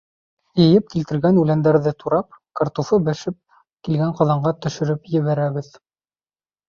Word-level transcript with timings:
Йыйып 0.61 0.87
килтергән 0.93 1.35
үләндәрҙе 1.41 1.93
турап, 2.03 2.39
картуфы 2.61 2.99
бешеп 3.09 3.37
килгән 3.89 4.15
ҡаҙанға 4.23 4.55
төшөрөп 4.67 5.13
ебәрәбеҙ. 5.21 5.71